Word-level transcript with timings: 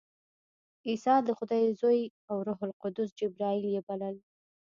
عیسی 0.87 1.15
د 1.27 1.29
خدای 1.37 1.63
زوی 1.79 2.01
او 2.29 2.37
روح 2.47 2.59
القدس 2.67 3.09
جبراییل 3.19 3.65
یې 3.75 3.81
بلل. 3.87 4.15